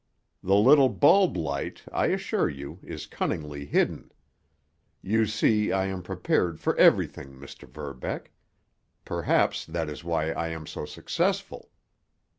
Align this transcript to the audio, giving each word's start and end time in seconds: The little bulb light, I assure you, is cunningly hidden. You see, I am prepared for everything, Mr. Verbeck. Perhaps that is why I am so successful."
The 0.41 0.55
little 0.55 0.89
bulb 0.89 1.37
light, 1.37 1.83
I 1.91 2.07
assure 2.07 2.49
you, 2.49 2.79
is 2.81 3.05
cunningly 3.05 3.65
hidden. 3.67 4.11
You 5.03 5.27
see, 5.27 5.71
I 5.71 5.85
am 5.85 6.01
prepared 6.01 6.59
for 6.59 6.75
everything, 6.77 7.33
Mr. 7.37 7.69
Verbeck. 7.71 8.31
Perhaps 9.05 9.63
that 9.67 9.89
is 9.91 10.03
why 10.03 10.31
I 10.31 10.47
am 10.47 10.65
so 10.65 10.85
successful." 10.85 11.69